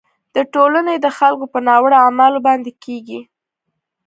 د 0.35 0.37
ټولنې 0.53 0.95
د 0.99 1.07
خلکو 1.17 1.45
په 1.53 1.59
ناوړه 1.67 1.97
اعمالو 2.05 2.39
باندې 2.47 2.71
کیږي. 2.83 3.19